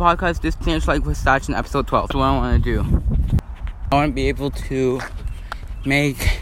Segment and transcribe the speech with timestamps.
[0.00, 2.12] podcast This Teenage Life with Sachin episode 12.
[2.12, 3.02] So what I want to do.
[3.92, 4.98] I want to be able to
[5.84, 6.40] make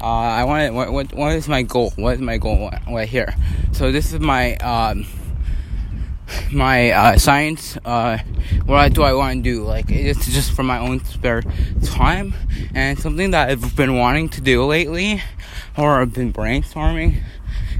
[0.00, 1.92] uh, I want to what, what what is my goal?
[1.96, 3.34] What is my goal right here?
[3.72, 5.04] So this is my um,
[6.50, 7.76] my uh, science.
[7.84, 8.20] Uh,
[8.64, 9.64] what do I want to do?
[9.64, 11.42] Like it's just for my own spare
[11.82, 12.32] time
[12.74, 15.22] and something that I've been wanting to do lately,
[15.76, 17.22] or I've been brainstorming.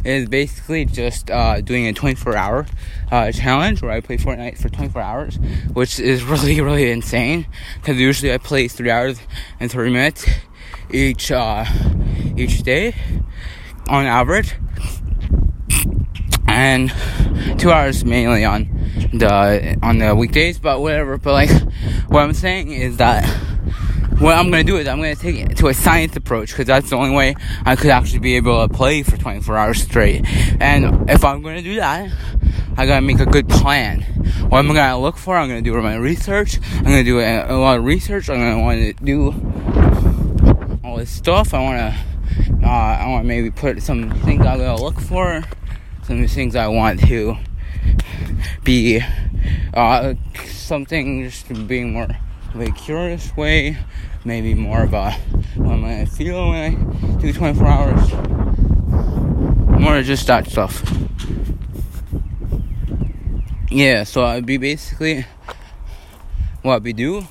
[0.05, 2.67] Is basically just uh, doing a 24 hour
[3.11, 5.39] uh, challenge where I play Fortnite for 24 hours,
[5.73, 7.47] which is really, really insane.
[7.77, 9.19] Because usually I play 3 hours
[9.59, 10.27] and 30 minutes
[10.91, 11.65] each uh,
[12.37, 12.95] each day
[13.89, 14.55] on average,
[16.47, 16.93] and
[17.59, 18.69] two hours mainly on
[19.13, 20.59] the on the weekdays.
[20.59, 21.17] But whatever.
[21.17, 21.51] But like,
[22.09, 23.25] what I'm saying is that
[24.19, 26.91] what I'm gonna do is I'm gonna take it to a science approach because that's
[26.91, 30.25] the only way I could actually be able to play for 24 hours straight.
[30.61, 32.13] And if I'm gonna do that,
[32.77, 34.03] I gotta make a good plan.
[34.49, 35.37] What I'm gonna look for?
[35.37, 36.61] I'm gonna do my research.
[36.77, 38.31] I'm gonna do a, a lot of research.
[38.31, 39.33] I'm gonna want to do
[40.85, 41.53] all this stuff.
[41.53, 41.99] I wanna,
[42.63, 45.43] uh, I wanna maybe put some things I'm gonna look for,
[46.05, 47.37] some things I want to
[48.63, 49.03] be,
[49.75, 50.15] uh,
[50.47, 52.09] something just being more
[52.61, 53.77] a curious way,
[54.25, 55.17] maybe more of a
[55.57, 58.13] am I feel when I do 24 hours,
[59.81, 60.83] more just that stuff.
[63.71, 65.27] Yeah, so I'd be basically
[66.63, 67.27] what we do,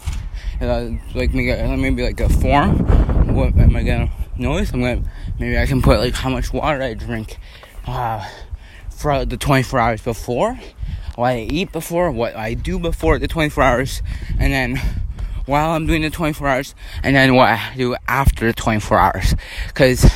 [0.60, 2.80] uh, like make a, maybe like a form.
[3.34, 4.72] What am I gonna notice?
[4.72, 5.04] I'm gonna
[5.40, 7.38] maybe I can put like how much water I drink
[7.88, 8.28] uh,
[8.90, 10.60] for the 24 hours before,
[11.16, 14.02] what I eat before, what I do before the 24 hours,
[14.38, 14.82] and then
[15.46, 19.36] while I'm doing the 24 hours, and then what I do after the 24 hours,
[19.68, 20.10] because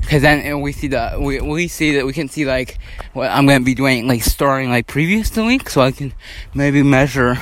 [0.00, 2.78] because then we see the we, we see that we can see like
[3.12, 6.14] what I'm gonna be doing like starting like previous to week so I can
[6.54, 7.34] maybe measure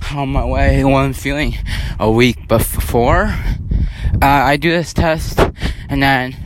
[0.00, 1.54] how my way what I'm feeling
[1.98, 3.34] a week before.
[4.20, 5.40] Uh, I do this test
[5.88, 6.36] and then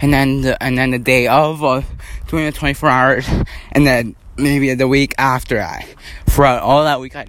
[0.00, 1.82] and then the, and then the day of uh,
[2.28, 3.28] doing the 24 hours
[3.72, 5.86] and then maybe the week after I,
[6.26, 7.26] throughout all that week I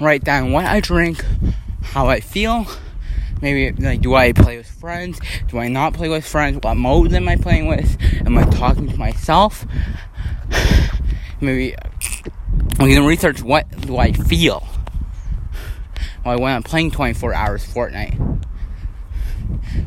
[0.00, 1.24] write down what I drink
[1.82, 2.66] how I feel
[3.40, 5.20] Maybe like, do I play with friends?
[5.46, 6.58] Do I not play with friends?
[6.60, 7.96] What modes am I playing with?
[8.26, 9.64] Am I talking to myself?
[11.40, 11.76] Maybe
[12.80, 14.66] we can research what do I feel
[16.24, 18.44] like when I'm playing 24 hours Fortnite.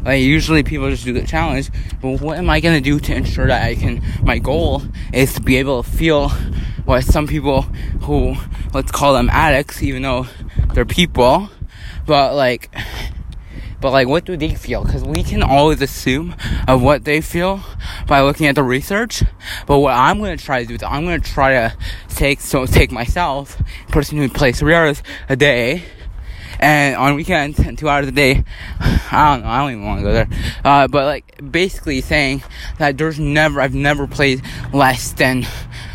[0.03, 1.69] Like usually people just do the challenge,
[2.01, 4.01] but what am I gonna do to ensure that I can?
[4.23, 6.29] My goal is to be able to feel
[6.85, 7.63] what some people
[8.03, 8.35] who
[8.73, 10.27] let's call them addicts, even though
[10.73, 11.49] they're people,
[12.05, 12.69] but like
[13.81, 14.83] but like what do they feel?
[14.83, 16.35] Because we can always assume
[16.67, 17.61] of what they feel
[18.07, 19.23] by looking at the research.
[19.65, 21.75] But what i'm to try to do is i'm to try to
[22.09, 25.83] take so take myself person who plays three hours a day
[26.59, 28.43] and on weekends and two hours a day.
[28.79, 30.29] I don't know i don't even want to go there.
[30.63, 32.43] Uh, but like basically saying
[32.77, 35.45] that there's never i've never played less than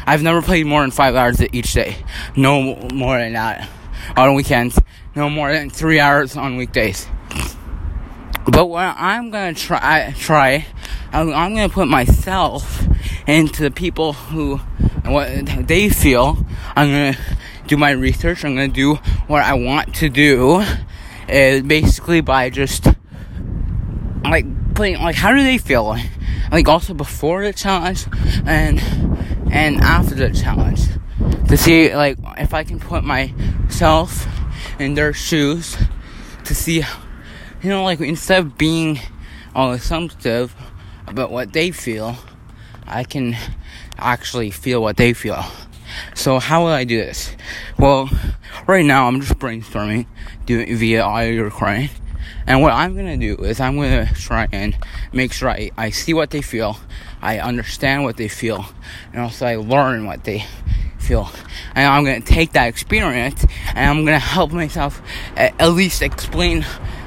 [0.06, 1.96] i've never played more than five hours each day
[2.36, 3.68] no more than that
[4.16, 4.78] on weekends
[5.14, 7.06] no more than three hours on weekdays
[8.46, 10.66] but what I'm gonna try, try,
[11.12, 12.86] I'm, gonna put myself
[13.26, 14.58] into the people who,
[15.04, 16.46] what they feel.
[16.76, 17.18] I'm gonna
[17.66, 18.44] do my research.
[18.44, 18.94] I'm gonna do
[19.26, 20.64] what I want to do.
[21.28, 22.86] Is basically by just
[24.22, 25.96] like putting like how do they feel
[26.52, 28.06] like also before the challenge
[28.46, 28.80] and
[29.50, 30.80] and after the challenge
[31.48, 34.26] to see like if I can put myself
[34.78, 35.76] in their shoes
[36.44, 36.82] to see
[37.62, 39.00] you know, like instead of being
[39.54, 40.54] all assumptive
[41.06, 42.16] about what they feel,
[42.86, 43.36] I can
[43.98, 45.44] actually feel what they feel.
[46.14, 47.34] So how will I do this?
[47.78, 48.10] Well,
[48.66, 50.06] right now I'm just brainstorming
[50.44, 51.90] doing via audio recording.
[52.46, 54.76] And what I'm gonna do is I'm gonna try and
[55.12, 56.78] make sure I, I see what they feel,
[57.20, 58.66] I understand what they feel,
[59.12, 60.46] and also I learn what they
[60.98, 61.30] feel.
[61.74, 65.00] And I'm gonna take that experience and I'm gonna help myself
[65.36, 66.64] at, least explain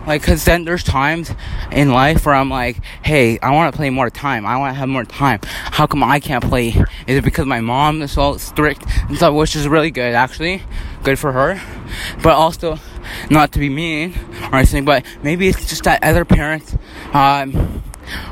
[0.08, 1.32] like, cause then there's times
[1.72, 4.46] in life where I'm like, hey, I want to play more time.
[4.46, 5.40] I want to have more time.
[5.44, 6.70] How come I can't play?
[7.06, 10.64] Is it because my mom is so strict and stuff, which is really good, actually.
[11.04, 11.62] Good for her.
[12.24, 12.80] But also,
[13.30, 14.14] not to be mean
[14.52, 16.76] or anything, but maybe it's just that other parents,
[17.14, 17.84] um,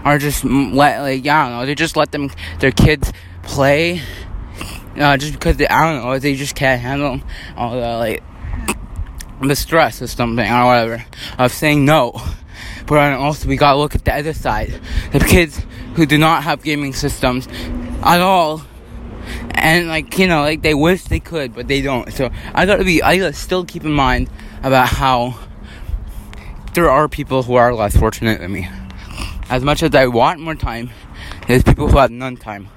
[0.04, 2.30] are just let, like, I don't know, they just let them,
[2.60, 3.12] their kids
[3.44, 4.02] play.
[4.98, 7.22] Uh, just because they, I don't know, they just can't handle
[7.56, 8.24] all the, like,
[9.42, 11.06] the stress or something or whatever
[11.38, 12.20] of saying no.
[12.88, 14.80] But also we gotta look at the other side.
[15.12, 15.62] The kids
[15.96, 17.48] who do not have gaming systems
[18.02, 18.62] at all,
[19.52, 22.84] and like you know like they wish they could but they don't so i gotta
[22.84, 24.30] be i gotta still keep in mind
[24.64, 25.38] about how
[26.74, 28.70] there are people who are less fortunate than me.
[29.50, 30.90] As much as i want more time
[31.48, 32.70] there's people who have none time.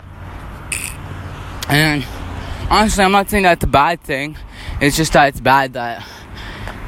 [1.69, 2.05] And
[2.71, 4.37] honestly i'm not saying that's a bad thing.
[4.81, 6.07] It's just that it's bad that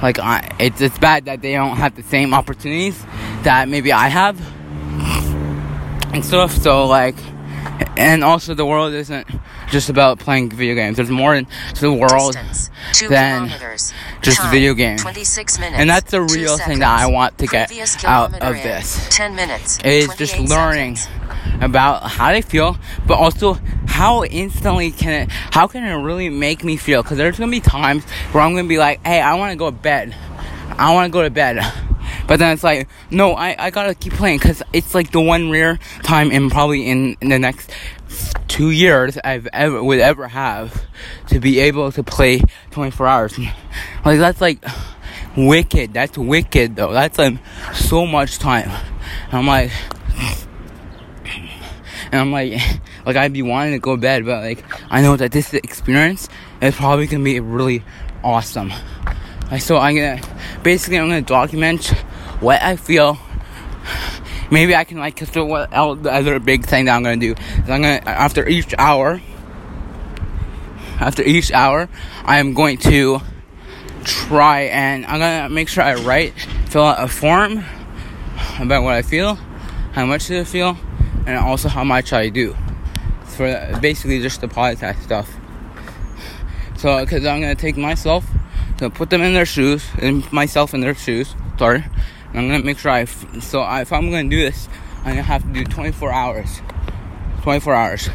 [0.03, 3.01] like I, it's it's bad that they don't have the same opportunities
[3.43, 4.41] that maybe i have.
[6.15, 7.17] And stuff so like
[7.97, 9.27] and also the world isn't
[9.71, 10.97] just about playing video games.
[10.97, 11.47] There's more to
[11.81, 12.35] the world
[13.09, 13.51] than
[14.23, 15.03] just Time, video games.
[15.03, 16.67] 26 minutes, and that's the real seconds.
[16.67, 17.71] thing that I want to get
[18.05, 19.07] out of this.
[19.11, 19.79] 10 minutes.
[19.85, 21.65] Is just learning seconds.
[21.65, 22.77] about how they feel,
[23.07, 23.55] but also
[23.87, 27.03] how instantly can it, how can it really make me feel?
[27.03, 29.71] Because there's gonna be times where I'm gonna be like, hey, I want to go
[29.71, 30.15] to bed.
[30.79, 31.61] I want to go to bed.
[32.27, 35.51] But then it's like, no, I, I gotta keep playing because it's like the one
[35.51, 37.71] rare time in probably in, in the next
[38.49, 40.85] two years I've ever would ever have
[41.29, 43.39] to be able to play 24 hours.
[44.05, 44.65] Like that's like
[45.37, 45.95] wicked.
[45.95, 46.93] That's wicked though.
[46.93, 47.39] That's like
[47.73, 48.69] so much time.
[49.29, 49.71] And I'm like,
[52.11, 52.61] and I'm like,
[53.07, 56.29] like I'd be wanting to go to bed, but like I know that this experience
[56.61, 57.85] is probably gonna be really
[58.23, 58.73] awesome.
[59.51, 60.21] Like so, I'm gonna
[60.63, 61.93] basically I'm gonna document
[62.43, 63.19] what I feel
[64.51, 67.35] maybe I can like so what the other big thing that I'm gonna do.
[67.61, 69.23] I'm gonna after each hour
[70.99, 71.89] after each hour
[72.25, 73.21] I am going to
[74.05, 76.35] try and I'm gonna make sure I write
[76.67, 77.65] fill out a form
[78.59, 79.37] about what I feel
[79.93, 80.77] how much I feel
[81.27, 82.57] and also how much I do.
[83.25, 85.31] For basically just the podcast stuff.
[86.77, 88.27] So because I'm gonna take myself
[88.79, 91.85] to put them in their shoes and myself in their shoes sorry
[92.35, 93.05] I'm gonna make sure I.
[93.05, 94.69] so if I'm gonna do this,
[95.01, 96.61] I'm gonna have to do 24 hours.
[97.43, 98.11] 24 hours.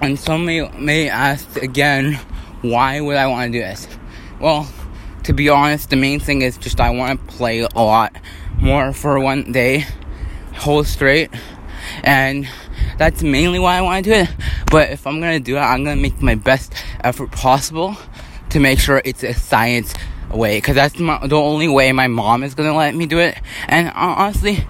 [0.00, 2.20] And some may may ask again,
[2.62, 3.88] why would I want to do this?
[4.38, 4.68] Well,
[5.24, 8.14] to be honest, the main thing is just I want to play a lot
[8.60, 9.86] more for one day,
[10.54, 11.30] whole straight,
[12.04, 12.48] and
[12.98, 14.28] that's mainly why I want to do it.
[14.70, 17.96] But if I'm gonna do it, I'm gonna make my best effort possible
[18.50, 19.94] to make sure it's a science
[20.34, 23.38] way because that's my, the only way my mom is gonna let me do it.
[23.68, 24.66] And uh, honestly,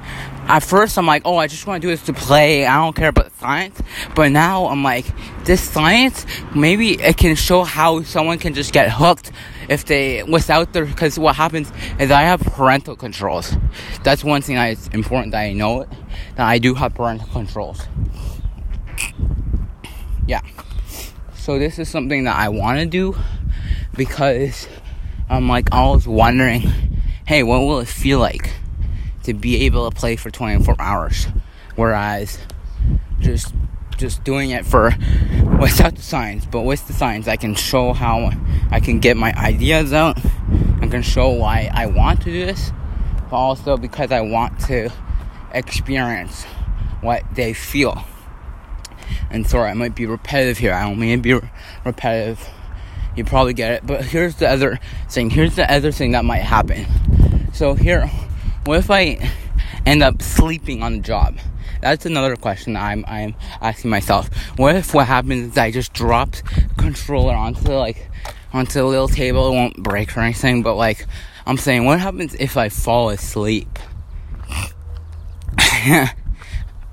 [0.47, 2.67] at first I'm like, oh, I just want to do this to play.
[2.67, 3.81] I don't care about science.
[4.15, 5.07] But now I'm like,
[5.45, 9.33] this science, maybe it can show how someone can just get hooked
[9.69, 13.57] if they without their because what happens is I have parental controls.
[14.03, 15.89] That's one thing that is important that I know it,
[16.37, 17.81] that I do have parental controls.
[20.27, 20.41] Yeah.
[21.35, 23.17] So this is something that I want to do
[23.95, 24.67] because
[25.29, 26.61] I'm like always wondering,
[27.27, 28.53] hey, what will it feel like
[29.23, 31.27] to be able to play for 24 hours?
[31.77, 32.39] Whereas
[33.21, 33.55] just
[33.97, 34.93] just doing it for
[35.61, 38.31] without the signs, but with the signs, I can show how
[38.71, 40.19] I can get my ideas out.
[40.81, 42.73] I can show why I want to do this,
[43.31, 44.91] but also because I want to
[45.53, 46.45] experience
[47.01, 48.05] what they feel.
[49.31, 50.73] And sorry, I might be repetitive here.
[50.73, 51.51] I don't mean to be re-
[51.85, 52.47] repetitive
[53.17, 53.87] you probably get it.
[53.87, 54.79] But here's the other
[55.09, 55.31] thing.
[55.31, 56.87] Here's the other thing that might happen.
[57.53, 58.07] So here,
[58.65, 59.31] what if I
[59.87, 61.39] end up sleeping on the job?
[61.81, 64.35] That's another question I'm I'm asking myself.
[64.57, 66.35] What if what happens is I just drop
[66.79, 68.09] controller onto like
[68.53, 69.49] onto a little table?
[69.49, 71.07] It won't break or anything, but like
[71.47, 73.79] I'm saying, what happens if I fall asleep?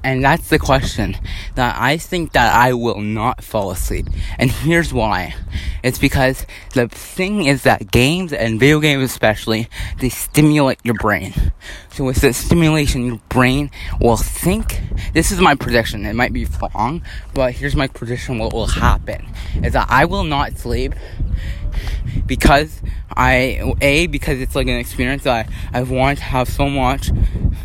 [0.03, 1.15] And that's the question
[1.55, 4.07] that I think that I will not fall asleep.
[4.39, 5.35] And here's why.
[5.83, 11.33] It's because the thing is that games and video games especially, they stimulate your brain.
[11.91, 14.81] So with the stimulation, your brain will think,
[15.13, 17.03] this is my prediction, it might be wrong,
[17.33, 19.27] but here's my prediction what will happen.
[19.63, 20.93] Is that I will not sleep
[22.25, 22.81] because
[23.15, 27.11] I a because it's like an experience that I, I've wanted to have so much.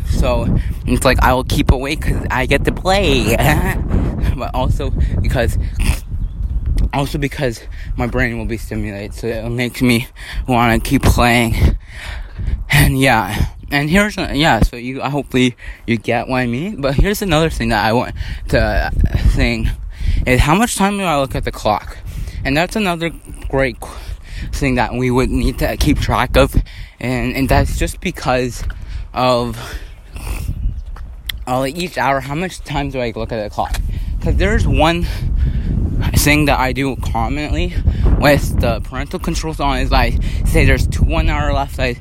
[0.09, 0.47] So
[0.85, 3.35] it's like I will keep awake because I get to play,
[4.35, 5.57] but also because
[6.93, 7.61] also because
[7.95, 10.07] my brain will be stimulated, so it makes me
[10.47, 11.77] want to keep playing.
[12.69, 15.55] And yeah, and here's yeah, so you hopefully
[15.85, 16.81] you get what I mean.
[16.81, 18.15] But here's another thing that I want
[18.49, 18.91] to
[19.29, 19.69] thing
[20.25, 21.97] is how much time do I look at the clock?
[22.43, 23.11] And that's another
[23.49, 23.77] great
[24.51, 26.55] thing that we would need to keep track of,
[26.99, 28.63] and and that's just because
[29.13, 29.57] of
[31.45, 32.19] uh, each hour.
[32.19, 33.79] How much time do I look at the clock?
[34.19, 35.05] Because there's one
[36.15, 37.73] thing that I do commonly
[38.19, 41.79] with the parental controls on is like say there's two one hour left.
[41.79, 41.95] I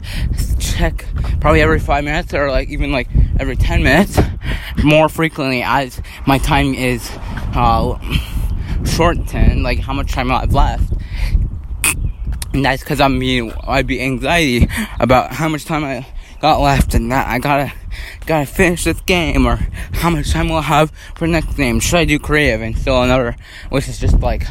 [0.59, 1.05] check
[1.41, 4.19] probably every five minutes or like even like every ten minutes
[4.83, 7.11] more frequently as my time is
[7.55, 7.99] uh,
[8.85, 10.93] shorten, like how much time I have left.
[12.57, 13.21] And that's because I'm
[13.65, 14.67] I'd be anxiety
[14.99, 16.07] about how much time I
[16.41, 17.71] got left and that I gotta,
[18.25, 19.57] gotta finish this game or
[19.93, 21.81] how much time we'll have for next game.
[21.81, 23.37] Should I do creative and still another,
[23.69, 24.47] which is just like,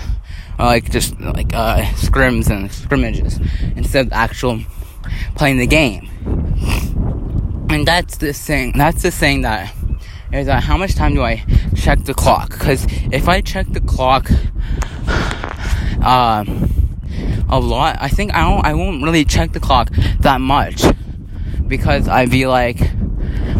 [0.59, 3.39] like just like uh, scrims and scrimmages
[3.75, 4.59] instead of actual
[5.33, 6.07] playing the game.
[7.71, 8.74] And that's the thing.
[8.77, 9.74] That's the thing that
[10.31, 11.43] is that how much time do I
[11.75, 12.51] check the clock?
[12.51, 14.29] Because if I check the clock,
[16.03, 16.45] uh,
[17.49, 18.65] a lot, I think I don't.
[18.65, 20.83] I won't really check the clock that much
[21.67, 22.79] because I'd be like,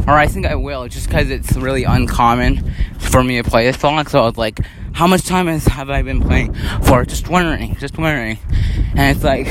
[0.08, 3.80] or I think I will, just because it's really uncommon for me to play this
[3.80, 4.06] song.
[4.08, 4.60] So I was like,
[4.94, 7.06] how much time has have I been playing for?
[7.06, 8.39] Just wondering, just wondering,
[8.96, 9.48] and it's like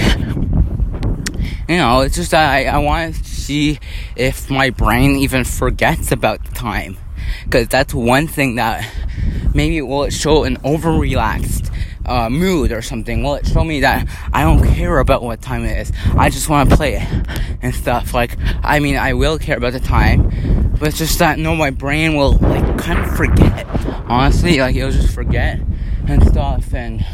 [1.68, 3.78] you know, it's just I, I want to see
[4.16, 6.96] if my brain even forgets about the time.
[7.44, 8.90] Because that's one thing that
[9.54, 11.70] maybe will show an over relaxed
[12.06, 13.22] uh, mood or something.
[13.22, 15.92] Will it show me that I don't care about what time it is?
[16.16, 17.26] I just want to play it
[17.62, 18.14] and stuff.
[18.14, 21.70] Like, I mean, I will care about the time, but it's just that no, my
[21.70, 23.66] brain will like kind of forget.
[24.06, 25.60] Honestly, like it'll just forget
[26.06, 26.74] and stuff.
[26.74, 27.04] And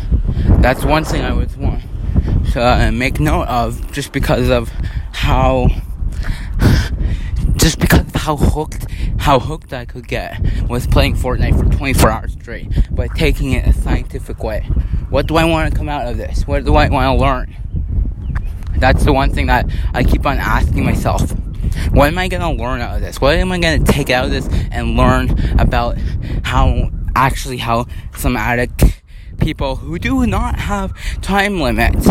[0.63, 1.83] that's one thing I would want
[2.53, 4.69] to uh, make note of just because of
[5.13, 5.69] how
[8.21, 8.87] how hooked
[9.19, 13.67] how hooked I could get was playing Fortnite for 24 hours straight but taking it
[13.67, 14.61] a scientific way.
[15.09, 16.47] What do I want to come out of this?
[16.47, 17.57] What do I want to learn?
[18.77, 21.31] That's the one thing that I keep on asking myself.
[21.93, 23.21] What am I going to learn out of this?
[23.21, 25.97] What am I going to take out of this and learn about
[26.45, 27.87] how actually how
[28.17, 29.03] some addict
[29.41, 32.07] people who do not have time limits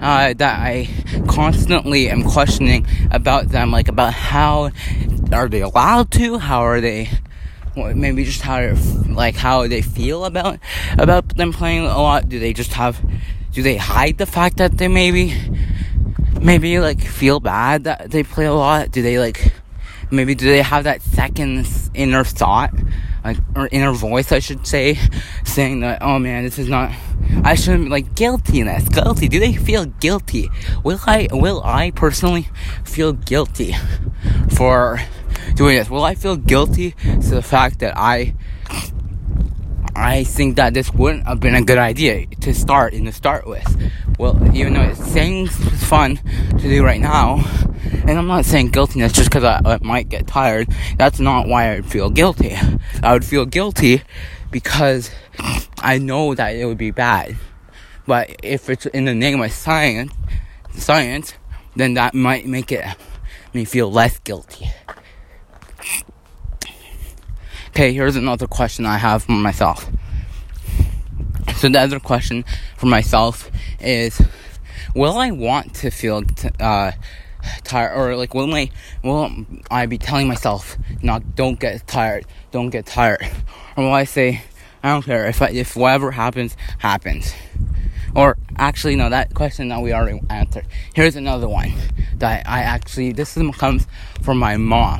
[0.00, 0.88] uh, that I
[1.26, 4.70] constantly am questioning about them, like about how
[5.32, 7.10] are they allowed to, how are they,
[7.76, 8.74] maybe just how
[9.08, 10.58] like how they feel about
[10.98, 12.28] about them playing a lot.
[12.28, 13.00] Do they just have,
[13.52, 15.34] do they hide the fact that they maybe,
[16.40, 18.90] maybe like feel bad that they play a lot?
[18.90, 19.52] Do they like,
[20.10, 22.72] maybe do they have that second inner thought?
[23.24, 24.98] like or inner voice I should say
[25.44, 26.92] saying that oh man this is not
[27.44, 30.48] I shouldn't like guiltiness guilty do they feel guilty
[30.82, 32.48] will I will I personally
[32.84, 33.74] feel guilty
[34.50, 35.00] for
[35.58, 38.32] doing this will I feel guilty to the fact that I
[39.96, 43.44] I think that this wouldn't have been a good idea to start in the start
[43.44, 43.66] with.
[44.20, 45.50] Well, even though it seems
[45.84, 47.44] fun to do right now,
[48.06, 50.68] and I'm not saying guiltiness just because I, I might get tired.
[50.96, 52.56] That's not why I would feel guilty.
[53.02, 54.02] I would feel guilty
[54.52, 55.10] because
[55.78, 57.36] I know that it would be bad.
[58.06, 60.12] But if it's in the name of science,
[60.72, 61.34] science,
[61.74, 62.84] then that might make it
[63.52, 64.70] me feel less guilty.
[67.68, 69.88] Okay, here's another question I have for myself.
[71.56, 72.44] So the other question
[72.76, 74.20] for myself is,
[74.94, 76.92] will I want to feel t- uh,
[77.64, 78.70] tired, or like will I
[79.02, 79.30] will
[79.70, 83.26] I be telling myself, not don't get tired, don't get tired,
[83.76, 84.42] or will I say,
[84.82, 87.32] I don't care if I, if whatever happens happens.
[88.14, 90.66] Or actually, no, that question that we already answered.
[90.94, 91.72] Here's another one
[92.18, 93.86] that I actually, this comes
[94.22, 94.98] from my mom.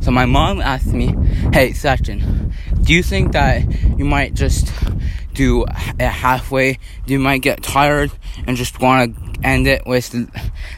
[0.00, 1.06] So my mom asked me,
[1.52, 3.64] hey, Sachin, do you think that
[3.98, 4.72] you might just
[5.34, 6.78] do it halfway?
[7.06, 8.10] Do you might get tired
[8.46, 10.14] and just want to end it with,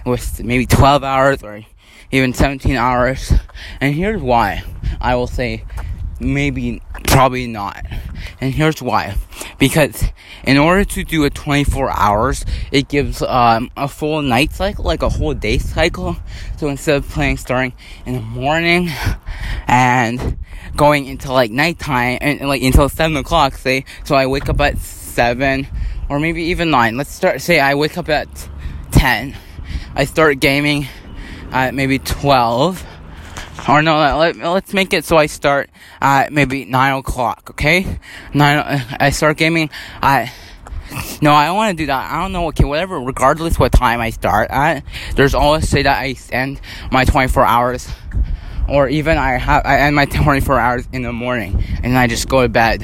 [0.04, 1.62] with maybe 12 hours or
[2.10, 3.32] even 17 hours?
[3.80, 4.62] And here's why.
[5.00, 5.64] I will say
[6.20, 7.84] maybe probably not.
[8.40, 9.16] And here's why.
[9.58, 10.04] Because
[10.44, 15.02] in order to do a 24 hours it gives um, a full night cycle like
[15.02, 16.16] a whole day cycle.
[16.58, 17.72] So instead of playing starting
[18.06, 18.90] in the morning
[19.66, 20.38] and
[20.76, 24.78] going into like nighttime and like until 7 o'clock say so i wake up at
[24.78, 25.66] 7
[26.08, 28.28] or maybe even 9 let's start say i wake up at
[28.92, 29.36] 10
[29.94, 30.86] i start gaming
[31.52, 32.84] at maybe 12
[33.68, 37.98] or no, let, let's make it so I start at maybe 9 o'clock, okay?
[38.34, 39.70] 9, uh, I start gaming
[40.02, 40.32] at,
[41.20, 42.12] no, I don't want to do that.
[42.12, 44.84] I don't know, okay, whatever, regardless what time I start at,
[45.16, 47.88] there's always say that I end my 24 hours,
[48.68, 52.28] or even I have, I end my 24 hours in the morning, and I just
[52.28, 52.82] go to bed.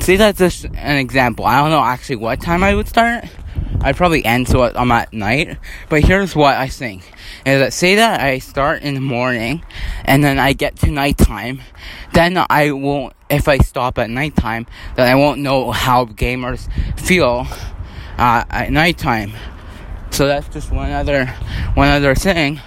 [0.00, 1.44] See, that's just an example.
[1.44, 3.24] I don't know actually what time I would start.
[3.82, 5.58] I'd probably end so I'm at night.
[5.88, 7.02] But here's what I think:
[7.44, 9.64] is that say that I start in the morning,
[10.04, 11.62] and then I get to nighttime,
[12.12, 13.14] then I won't.
[13.28, 16.68] If I stop at nighttime, then I won't know how gamers
[17.00, 17.46] feel
[18.18, 19.32] uh, at nighttime.
[20.10, 21.26] So that's just one other
[21.74, 22.60] one other thing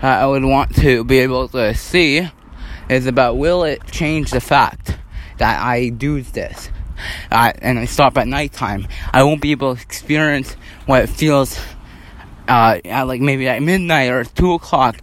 [0.00, 2.28] that I would want to be able to see
[2.88, 4.98] is about will it change the fact
[5.38, 6.70] that I do this,
[7.30, 10.54] and I stop at nighttime, I won't be able to experience
[10.86, 11.58] what it feels
[12.48, 14.98] uh, at like maybe at midnight or two o'clock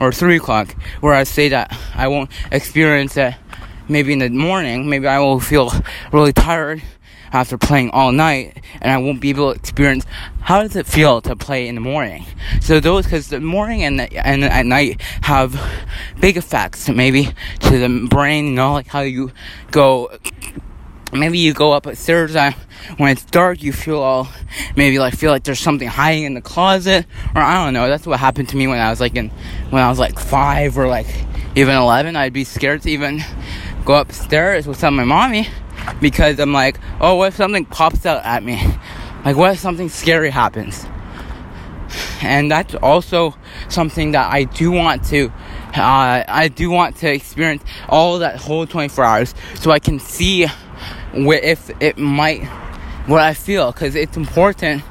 [0.00, 3.34] or three o'clock, where I say that I won't experience it
[3.88, 4.88] maybe in the morning.
[4.88, 5.72] Maybe I will feel
[6.12, 6.82] really tired
[7.32, 10.06] after playing all night, and I won't be able to experience
[10.40, 12.24] how does it feel to play in the morning.
[12.60, 15.60] So those, because the morning and the, and at night have
[16.20, 17.30] big effects, maybe
[17.60, 18.46] to the brain.
[18.46, 19.32] You know, like how you
[19.70, 20.16] go.
[21.12, 22.52] Maybe you go up stairs uh,
[22.96, 23.62] when it's dark.
[23.62, 24.28] You feel all
[24.76, 27.88] maybe like feel like there's something hiding in the closet, or I don't know.
[27.88, 29.30] That's what happened to me when I was like in
[29.70, 31.06] when I was like five or like
[31.54, 32.16] even eleven.
[32.16, 33.22] I'd be scared to even
[33.84, 35.48] go upstairs without my mommy
[36.00, 38.60] because I'm like, oh, what if something pops out at me?
[39.24, 40.84] Like, what if something scary happens?
[42.22, 43.36] And that's also
[43.68, 45.28] something that I do want to,
[45.74, 50.46] uh, I do want to experience all that whole 24 hours so I can see
[51.24, 52.44] where if it might,
[53.06, 54.82] what I feel, because it's important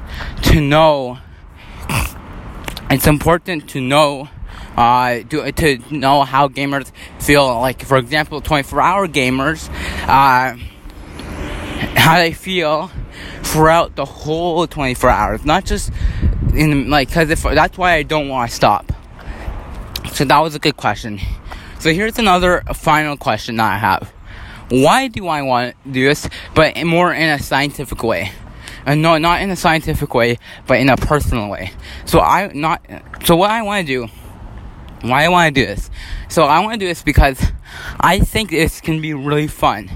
[0.44, 1.18] to know.
[2.88, 4.28] It's important to know
[4.76, 7.60] uh, to, to know how gamers feel.
[7.60, 9.68] Like, for example, 24 hour gamers,
[10.02, 10.56] uh,
[11.96, 12.90] how they feel
[13.42, 15.90] throughout the whole 24 hours, not just
[16.54, 18.92] in like, because if that's why I don't want to stop.
[20.12, 21.20] So, that was a good question.
[21.78, 24.12] So, here's another final question that I have.
[24.68, 28.32] Why do I want to do this, but more in a scientific way?
[28.86, 31.72] and no, not in a scientific way, but in a personal way.
[32.04, 32.86] So I not
[33.24, 34.08] so what I want to do
[35.02, 35.90] why I want to do this.
[36.28, 37.40] So I want to do this because
[38.00, 39.90] I think this can be really fun.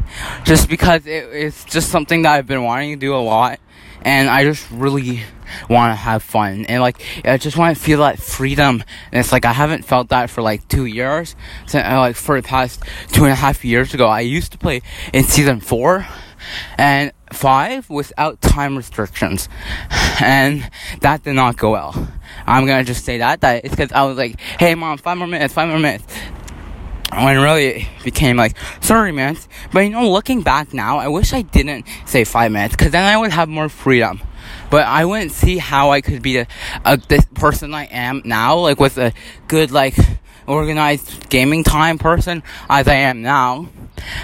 [0.44, 3.58] Just because it, it's just something that I've been wanting to do a lot.
[4.02, 5.22] And I just really
[5.68, 6.66] want to have fun.
[6.66, 8.82] And like, I just want to feel that freedom.
[9.12, 11.36] And it's like, I haven't felt that for like two years.
[11.66, 14.58] So, uh, like, for the past two and a half years ago, I used to
[14.58, 16.06] play in season four
[16.78, 19.48] and five without time restrictions,
[20.20, 20.68] and
[21.00, 22.08] that did not go well.
[22.46, 25.26] I'm gonna just say that that it's because I was like, "Hey, mom, five more
[25.26, 26.04] minutes, five more minutes."
[27.12, 29.36] When really it became like, sorry, man.
[29.72, 33.02] But you know, looking back now, I wish I didn't say five minutes because then
[33.02, 34.20] I would have more freedom.
[34.70, 36.46] But I wouldn't see how I could be a,
[36.84, 39.12] a this person I am now, like with a
[39.48, 39.96] good like
[40.46, 43.68] organized gaming time person as I am now.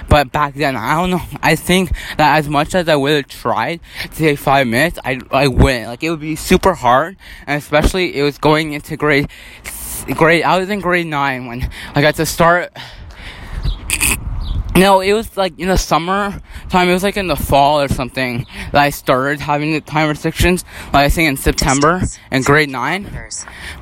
[0.08, 1.22] But back then, I don't know.
[1.42, 5.20] I think that as much as I would have tried to take five minutes, I
[5.30, 5.88] I wouldn't.
[5.88, 9.28] Like it would be super hard, and especially it was going into grade
[10.14, 10.44] grade.
[10.44, 11.60] I was in grade nine when
[11.94, 12.72] like at the start.
[14.76, 16.88] No, it was like in the summer time.
[16.88, 20.64] It was like in the fall or something that I started having the time restrictions.
[20.86, 23.04] Like I think in September in grade nine,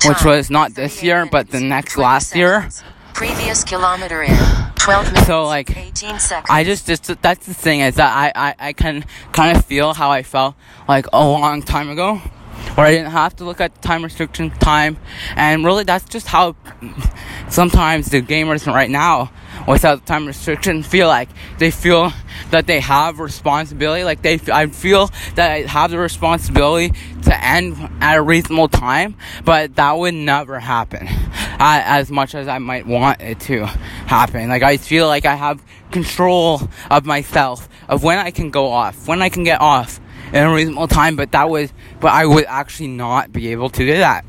[0.05, 2.69] which was not this year, but the next last year.
[3.13, 4.35] Previous kilometer in
[4.75, 5.27] 12 minutes.
[5.27, 6.47] So like, 18 seconds.
[6.49, 9.93] I just just that's the thing is that I I, I can kind of feel
[9.93, 10.55] how I felt
[10.87, 12.21] like a long time ago,
[12.75, 14.97] where I didn't have to look at time restriction time,
[15.35, 16.55] and really that's just how
[17.49, 19.31] sometimes the gamers right now
[19.67, 22.11] without the time restriction feel like they feel
[22.51, 27.77] that they have responsibility like they I feel that I have the responsibility to end
[28.01, 31.07] at a reasonable time but that would never happen
[31.59, 34.49] uh, as much as I might want it to happen.
[34.49, 39.07] Like I feel like I have control of myself of when I can go off
[39.07, 39.99] when I can get off
[40.35, 43.85] in a reasonable time but that was but I would actually not be able to
[43.85, 44.23] do that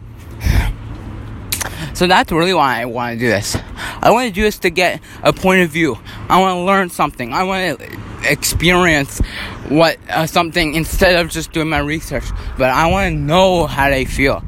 [1.96, 3.56] so that's really why I want to do this.
[4.02, 5.98] I want to do this to get a point of view.
[6.28, 7.32] I want to learn something.
[7.32, 7.98] I want to
[8.30, 9.20] experience
[9.68, 12.24] what uh, something instead of just doing my research.
[12.58, 14.42] But I want to know how they feel.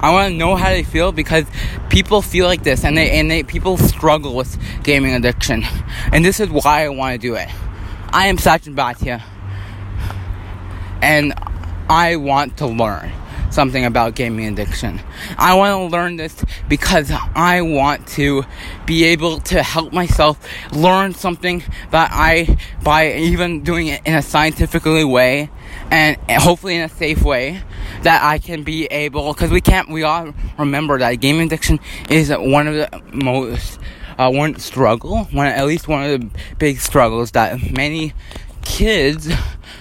[0.00, 1.46] I want to know how they feel because
[1.88, 5.64] people feel like this, and they and they people struggle with gaming addiction,
[6.12, 7.48] and this is why I want to do it.
[8.10, 9.22] I am Sachin Bhatia,
[11.02, 11.34] and
[11.90, 13.12] I want to learn
[13.50, 15.00] something about gaming addiction.
[15.36, 18.44] I want to learn this because I want to
[18.86, 20.38] be able to help myself
[20.72, 25.50] learn something that I, by even doing it in a scientifically way
[25.90, 27.60] and hopefully in a safe way,
[28.04, 32.30] that I can be able, because we can't, we all remember that gaming addiction is
[32.30, 33.78] one of the most,
[34.18, 38.14] uh, one struggle, one, at least one of the big struggles that many
[38.64, 39.28] kids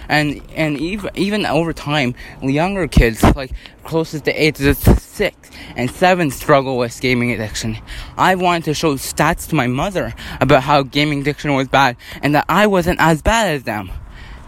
[0.10, 3.52] and and even even over time, younger kids like
[3.84, 7.78] closest to ages six and seven struggle with gaming addiction.
[8.18, 12.36] I wanted to show stats to my mother about how gaming addiction was bad and
[12.36, 13.92] that I wasn't as bad as them.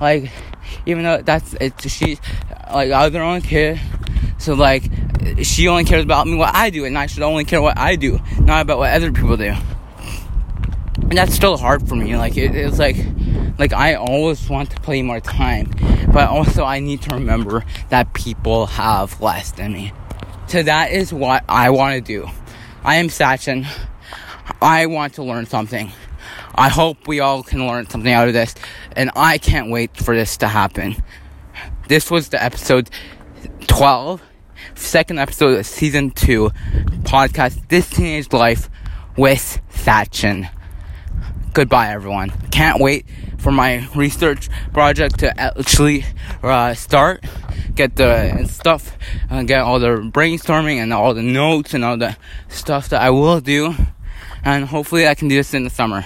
[0.02, 0.32] Like,
[0.86, 2.18] even though that's it's she,
[2.72, 3.80] like I was their own kid,
[4.38, 4.84] so like
[5.42, 7.96] she only cares about me what I do, and I should only care what I
[7.96, 9.54] do, not about what other people do.
[11.04, 12.18] and that's still hard for me.
[12.18, 12.98] Like it, it's like
[13.58, 15.72] like I always want to play more time,
[16.12, 19.92] but also I need to remember that people have less than me.
[20.48, 22.30] So that is what I want to do.
[22.84, 23.66] I am Sachin.
[24.62, 25.92] I want to learn something.
[26.56, 28.54] I hope we all can learn something out of this,
[28.96, 30.96] and I can't wait for this to happen.
[31.88, 32.90] This was the episode
[33.68, 34.22] 12,
[34.76, 36.52] second episode of season 2
[37.04, 38.70] podcast This Teenage Life
[39.18, 40.50] with Sachin.
[41.54, 42.32] Goodbye, everyone.
[42.50, 43.06] Can't wait
[43.38, 46.04] for my research project to actually
[46.42, 47.24] uh, start.
[47.76, 48.98] Get the stuff,
[49.30, 52.18] uh, get all the brainstorming and all the notes and all the
[52.50, 53.76] stuff that I will do.
[54.44, 56.06] And hopefully, I can do this in the summer.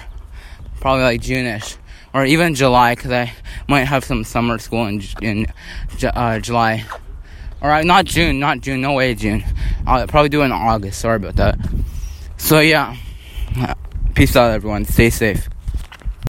[0.82, 1.78] Probably like June-ish.
[2.12, 3.32] Or even July, because I
[3.66, 5.46] might have some summer school in, in
[6.04, 6.84] uh, July.
[7.62, 9.42] Alright, not June, not June, no way June.
[9.86, 11.58] I'll probably do it in August, sorry about that.
[12.36, 12.96] So, yeah.
[14.18, 14.84] Peace out, everyone.
[14.84, 15.48] Stay safe.